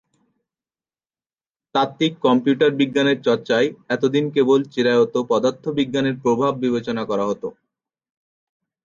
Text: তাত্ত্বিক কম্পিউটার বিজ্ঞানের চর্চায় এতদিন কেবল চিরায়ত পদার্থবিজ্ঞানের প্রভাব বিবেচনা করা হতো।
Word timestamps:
তাত্ত্বিক 1.75 2.13
কম্পিউটার 2.25 2.71
বিজ্ঞানের 2.79 3.17
চর্চায় 3.27 3.67
এতদিন 3.89 4.25
কেবল 4.35 4.59
চিরায়ত 4.73 5.15
পদার্থবিজ্ঞানের 5.31 6.15
প্রভাব 6.23 6.51
বিবেচনা 6.63 7.03
করা 7.05 7.25
হতো। 7.25 7.47